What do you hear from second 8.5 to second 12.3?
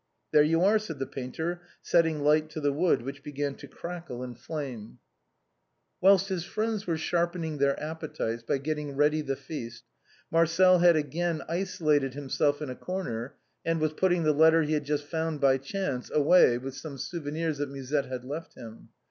getting ready the feast, Marcel had again isolated him